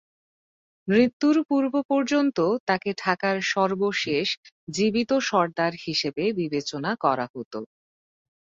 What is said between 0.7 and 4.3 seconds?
মৃত্যুর পূর্ব পর্যন্ত তাকে ঢাকার সর্বশেষ